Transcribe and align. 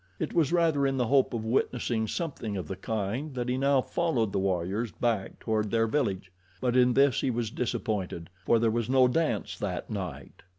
It 0.17 0.33
was 0.33 0.51
rather 0.51 0.87
in 0.87 0.97
the 0.97 1.05
hope 1.05 1.31
of 1.31 1.45
witnessing 1.45 2.07
something 2.07 2.57
of 2.57 2.67
the 2.67 2.75
kind 2.75 3.35
that 3.35 3.49
he 3.49 3.55
now 3.55 3.81
followed 3.81 4.31
the 4.33 4.39
warriors 4.39 4.91
back 4.91 5.37
toward 5.37 5.69
their 5.69 5.85
village, 5.85 6.31
but 6.59 6.75
in 6.75 6.93
this 6.95 7.21
he 7.21 7.29
was 7.29 7.51
disappointed, 7.51 8.31
for 8.43 8.57
there 8.57 8.71
was 8.71 8.89
no 8.89 9.07
dance 9.07 9.59
that 9.59 9.91
night. 9.91 10.41